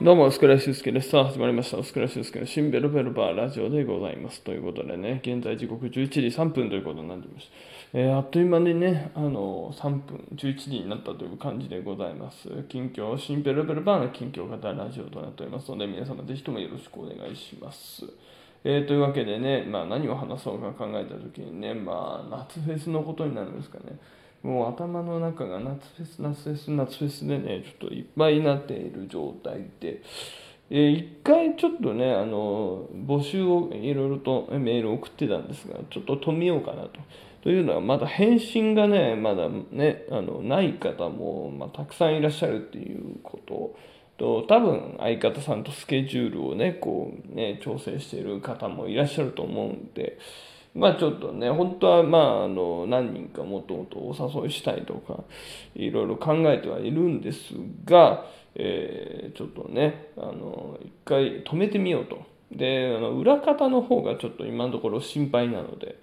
[0.00, 1.08] どうも、スクラッシュスケです。
[1.08, 1.82] さあ、始まりました。
[1.82, 4.42] スクラッシュスケのシンベルベルバーラジオでございます。
[4.42, 7.50] ということでね、現在時刻11時3分ということになっています。
[7.94, 12.48] えーあっという間にね、あの3分、11時になったという感じでございます。
[12.68, 18.04] 近況、シンベルベルバーの近況型ラジオとなっておりますので、皆様ぜひともよろしくお願いします。
[18.62, 23.98] えーというわけでね、まあ、何を話そうか考えた時にね、まあ、夏フェスのことになるんですかね。
[24.42, 30.02] もう頭の中が夏フェス、夏フェス、夏フェスでね、ちょっといっぱいになっている状態で、
[30.70, 37.00] えー一回ちょっとね、あの、募集をいろいろとメール送ってたんですが、ちょっと止めようかなと。
[37.42, 43.76] というのは、まだ返信がね、まだね、あの、ない方も、まあ、たくさんいらっしゃるっていうこと。
[44.18, 50.18] と、多分相方さんとスケジュールをね、こうね、調整している方もいらっしゃると思うんで、
[50.74, 55.24] まあちょっとね、本当はまああの何人かもともとお誘いしたいとか、
[55.74, 62.37] いろいろ考えてはいるんですが、えーちょっとね、あの、一回止めてみようと。
[62.50, 65.96] で、あの裏方の方がちょっと今のところ心配なので、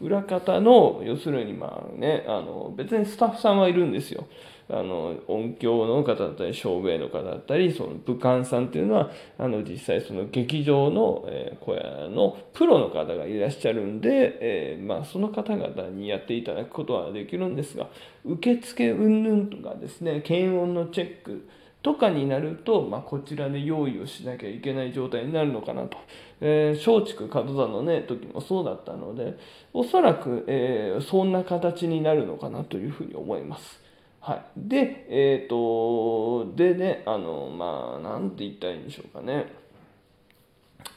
[0.00, 4.26] 裏方の、要するにまあね、あの、別にスタッフさんはいるんですよ。
[4.68, 17.88] あの音響の方だったり照明の方だったりその武漢さんっていうのはあの実際その劇場の、え小屋のプロの方がいらっしゃるんで、えーまあ、その方々にやっていただくことはできるんですが
[18.24, 21.48] 受付云々とかですね検温のチェック
[21.86, 25.96] とかになると、まあ、こちらで用意をしなきゃいけない状態になるのかなと。
[26.40, 29.38] えー松竹門座のね時もそうだったので
[29.72, 33.80] おそらく、えーそんな形になるのかなというふうに思います。
[34.18, 39.46] はい、で、えっ、と、でね、あの、まあ、なんて言ったらいいんでしょうかね。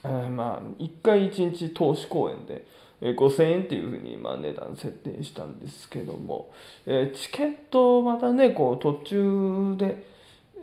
[0.04, 2.66] えーまあ、1回1日投資公演で、
[3.02, 6.50] え5000円っていうふうに、まあ、値段設定したんですけども、
[6.88, 10.10] えーチケットまたね、こう、途中で、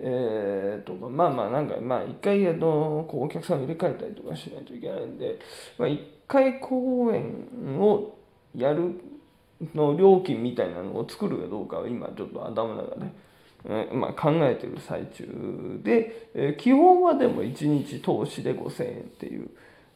[0.00, 5.38] えーとかまあまあなんかまあ一回あのこうお客さんを入れ替えたりとかしないといけないんで、
[5.78, 8.18] まあ、一回公演を
[8.54, 9.00] やる
[9.74, 13.06] の料金みたいなのを作るかどうかは今ちょっと頭の中で、
[13.64, 19.48] えーまあ、考えてる最中で、えー基本はでも1日投資で5000円っていう、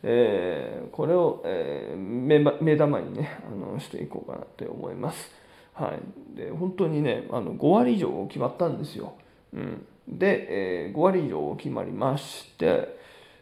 [0.03, 5.30] えーこれを、えー目目玉にねあのしていこうかなって思います。
[5.74, 9.14] はい、で本当にねあの5割以上決まったんですよ。
[9.54, 12.98] うん、で、えー5割以上決まりまして、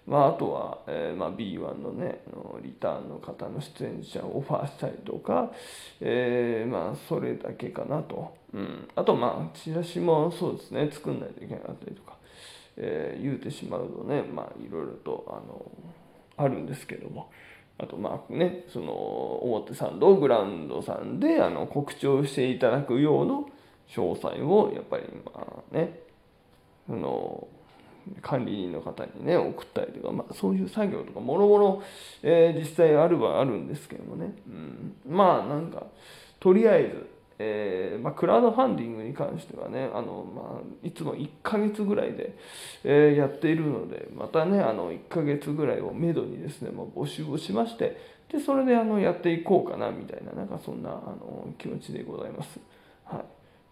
[0.07, 2.23] まあ、あとは、えーまあ、B1 のね
[2.63, 5.51] リターンの方の出演者をオファーしたりとか、
[6.01, 12.17] えーまあそれだけかなと、うん、あとまあチラシもそうですね作んないといけなかったりとか、
[12.77, 15.71] えー言うてしまうとねまあいろいろとあの
[16.37, 17.31] あるんですけども。
[17.81, 23.35] あとまあねその表参道グランドさんであの告知をしていただくような
[23.95, 26.08] 詳細をやっぱりまあね
[26.89, 27.47] その
[28.23, 31.83] 管理人の方にね送ったりとか、まあ、そういう作業とかもろもろ
[32.23, 35.87] え実際あるはあるんですけどもね、うん、まあなんか
[36.41, 37.07] とりあえず、
[37.39, 42.35] えーまあ、クラウドファンディングに関してはねあの、まあ、いつも1ヶ月ぐらいで、
[42.85, 47.97] えーやっているのでまたねあの1ヶ月ぐらいをめどにですね、まあ、募集をしまして
[48.33, 52.61] でそれであのやっていこうかなみたいななんかそんなあの気持ちでございます。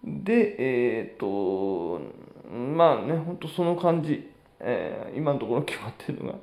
[0.05, 2.01] で、えっ、と、
[2.51, 4.31] まあね、本当その感じ、
[4.61, 6.39] えー今のところ決まってるのが、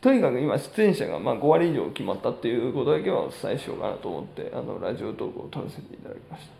[0.00, 6.52] とにかく今、出演者がまあ5割以上決まったっていうことだけはお伝えしようかなと思って、あのラジオトークを撮らせていただきました。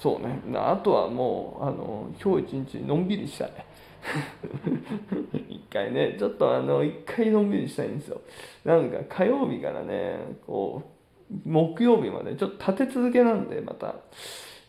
[0.00, 3.52] そうね、あとはもう、あの今日一日のんびりしたい。
[5.50, 8.20] 一回ね、ちょっとあの、一回のんびりしたいんですよ。
[8.64, 10.82] なんか火曜日からね、こ
[11.30, 13.94] う、木曜日までちょっと立て続けなんで、また。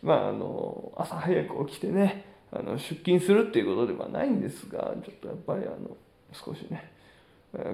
[0.01, 5.95] まあ、あの朝早く起きてねあの出勤するっていうことではないんですがちょっとやっぱりあの
[6.31, 6.91] 少しね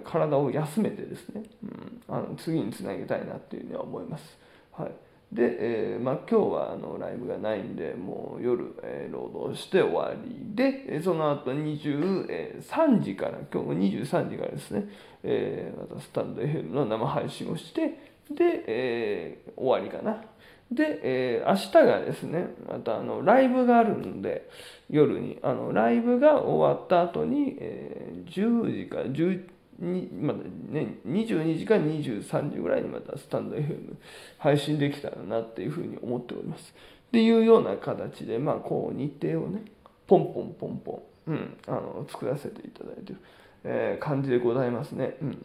[0.04, 4.38] 体を休めてですね、うん、あの次につなげたいなっていうふうには思います。
[4.72, 4.92] はい
[5.32, 14.88] で、えーまあ、今日はあのライブがないんでもう夜、えー労働して終わりでその後23時から今日も23時からですね、
[15.24, 18.00] えーまたスタンド FM の生配信をして
[18.32, 20.24] で、え終わりかな
[20.72, 24.50] で、えー明日がですねまたあのライブがあるので
[24.90, 30.40] 夜にあのライブが終わった後に、えー10時から10にまだ
[30.70, 33.96] ね、22時から23時ぐらいにまたスタンド FM
[34.38, 36.74] 配信できたらなっていうふうに思っております。
[37.08, 39.64] っていうような形で、まあ、こう日程をね
[40.08, 43.20] ポンポンポンポン、うん、あの作らせていただいてる、
[43.66, 45.18] えー感じでございますね。
[45.22, 45.38] うん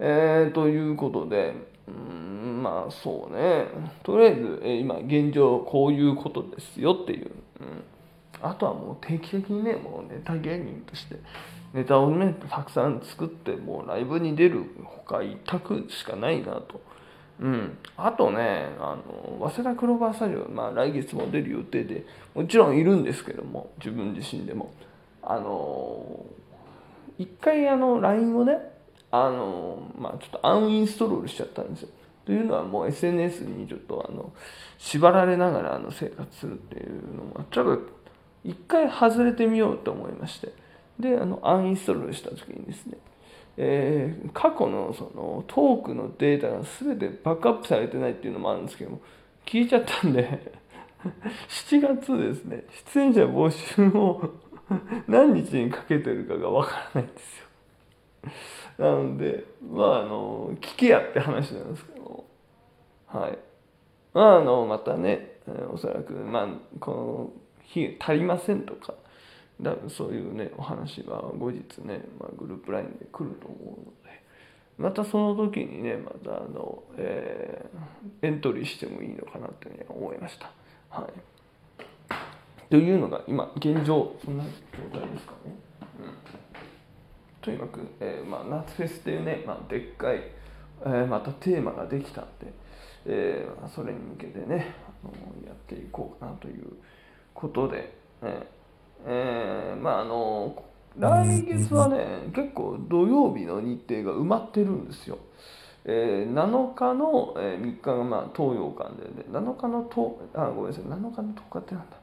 [0.00, 1.54] えーということで、
[1.88, 3.66] うん、まあそうね、
[4.02, 7.30] とりあえず、え今現状こういうことですよっていう、
[7.60, 7.84] うん、
[8.42, 11.16] あとはもう定期的にねもうネタ芸人として
[11.72, 16.80] ネタをねたくさん作ってもうライブに出るほか一択しかないなと。
[17.40, 24.72] うん、あとねあの早稲田クローバースタジオ、まあ、来月も出る予定でもちろんいるんですけども自分自身でも。
[25.22, 26.24] あの
[27.18, 28.58] 一回あの LINE をね
[29.10, 31.88] あのまあちょっとアンインストロールしちゃったんですよ。
[32.24, 34.32] というのはもう SNS にちょっとあの
[34.76, 37.82] 縛られながらあの生活するっていうのもちょっと
[38.44, 40.52] 一回外れてみようと思いまして。
[40.98, 42.98] であのアンインストールした時にですね
[43.60, 49.00] えー、過去のそのトークのデータが全てバックアップされてないっていうのもあるんですけども
[49.44, 50.52] 聞いちゃったんで
[51.48, 52.64] 7月ですね
[52.94, 54.32] 出演者募集を
[55.08, 57.46] 何日にかけてるかがわからないんですよ。
[58.78, 62.24] なのでまああの聞けやって話なんですけど
[63.06, 63.38] はい
[64.14, 65.38] まああのまたね
[65.72, 66.48] おそらくまあ
[66.78, 67.32] この
[67.62, 68.94] 日足りませんとか
[69.60, 74.22] だそういうねお話は後日ね、まあ、グループ LINE で来ると思うので
[74.78, 80.52] またその時にねまたあの、えー、エントリーしてもいいのかなってね思いました。
[80.90, 85.67] はい、というのが今現状そんな状態ですかね。
[87.48, 90.22] とにかく、えーまあ、夏フェスっていうね、まあ、でっかい、
[90.82, 92.52] えー、またテーマができたんで、
[93.06, 95.12] えー、それに向けてねあの
[95.46, 96.64] やっていこうかなという
[97.32, 97.96] ことで。
[98.22, 98.58] ね
[99.06, 100.64] えー、まああの
[100.98, 105.18] 来月はね結構土曜日の日程が埋まってるんですよ。
[105.84, 111.96] えー、7日の、えー、3日が、まあ、東洋館で、ね、7日のとあごめんなさい7日の10日ってなんだ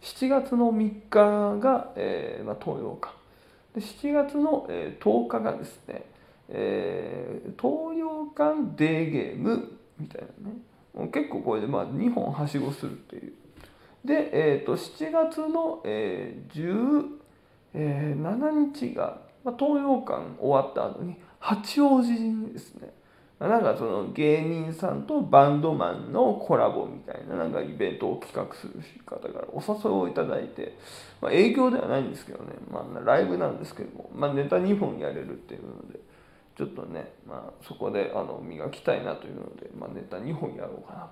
[0.00, 3.12] 7月の3日が、えーまあ、東洋館
[3.80, 6.04] 7月の、10日がですね、
[6.48, 10.56] えー、東洋館デーゲームみたいなね。
[10.94, 13.32] もう結構これで、まあ、2本はしごするっていう。
[14.04, 17.18] で、えーと、7月の、えー、
[17.74, 22.90] 17日が、まあ、東洋館終わった後に八王子にですね
[23.40, 30.76] なんかその芸人さんとバンドマンのコラボみたいななんかイベントを企画する方からお誘いをいただいて、
[31.20, 36.00] まあ、営業ではないんですけどね、まあ、ライブなんですけども、まあ、ネタ2本やれるっていうので
[36.56, 41.08] ちょっとね、まあ、そこであの磨きたいなというので、まあ、ネタ2本やろうかな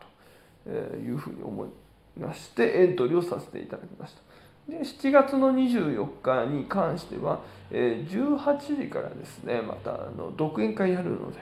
[0.65, 1.69] というふうに思い
[2.19, 4.23] ましてエントリーをさせていただきました。
[4.69, 7.39] で7月の24日に関しては、
[7.71, 11.39] えー、18時からですねまたあの独演会やるので、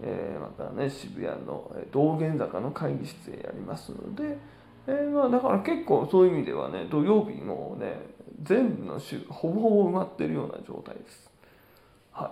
[0.00, 4.38] えー、またね渋谷の道玄坂の会議室へやりますので、
[4.86, 8.00] えー、まあ、だから結構そういう意味ではね土曜日もね
[8.42, 11.30] 全部の週ほぼほぼ埋まってるような状態です。
[12.12, 12.30] はい、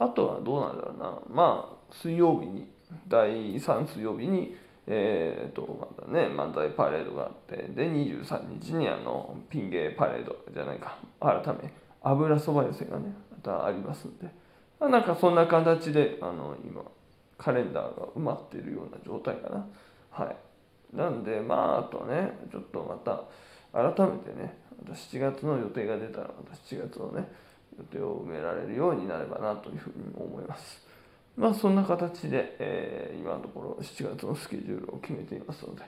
[0.00, 1.18] あとはどうなんだろうな。
[1.28, 2.68] まあ水曜日に
[3.06, 4.56] 第3水曜日に
[4.92, 10.98] えーと、またね漫才パレードがあってで23日にあのピン芸パレードじゃないか。
[11.20, 11.72] 改め
[12.02, 14.28] 油そば寄せがねまたありますんで。
[14.88, 16.82] なんかそんな形であの今
[17.36, 19.66] カレンダーが埋まっているような状態かな。
[20.10, 20.36] はい。
[20.96, 23.24] なんでまああとねちょっとまた
[23.72, 27.28] 改めてねまた7月の予定が出たらまた7月のね
[27.78, 30.90] 予定を埋められるようになればなというふうに思います。
[31.36, 35.82] まあそんな形で、えー、今のところ7月のスケジュールを決めていますので、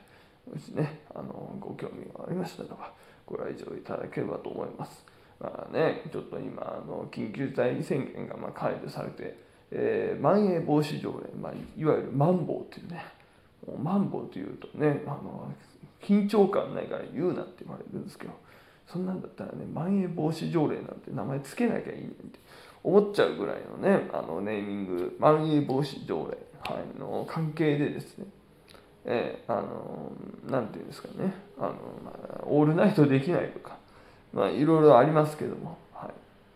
[0.51, 2.93] もしね、あのご興味がありましたらば、
[3.27, 5.05] ご来場いただければと思います。
[5.43, 9.37] まあね、ちょっと今、あの緊急事態宣言がまあ解除されて、
[9.73, 13.05] えー、まん延防止条例、まあ、いわゆるマンボウっていうね、
[13.67, 15.53] もうマンボウというとね、あの
[16.01, 18.33] 緊張感ないから言うなって言われるんですけど、
[18.87, 22.39] そんなんだったらね、まん延防止条例なんて名前つけなきゃいいねんて。
[22.85, 28.27] 思っちゃうぐらいのねあのネーミングまん延防止条例、はい、の関係でですね
[29.05, 30.13] えー、あの
[30.49, 31.69] なんていうんですかねあの、
[32.05, 33.79] まあ、オールナイトできないとか
[34.33, 36.11] まあいろいろありますけども、はい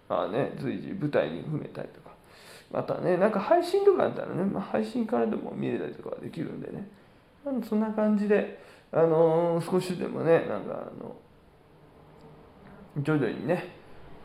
[0.09, 2.11] まあね、随時舞台に踏めたりとか
[2.73, 6.88] またねなんか配信とかあったらね、まあ、配信からでも見れたりとかはできるんでね
[7.68, 8.59] そんな感じで、
[8.92, 11.14] あのー、少しでもねなんかあの
[13.02, 13.76] 徐々にね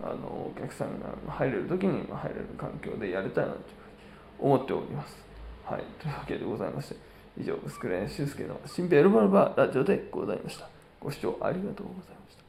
[0.04, 3.64] あのお客さんが入れる時に入れる環境でやりたいなという
[4.40, 5.16] ふうに思っております。
[5.64, 6.96] はい、というわけでございまして
[7.40, 10.68] 以上、スクレーン修介の新兵エルバルバーラジオでございました。
[11.00, 12.41] ご視聴ありがとうございました。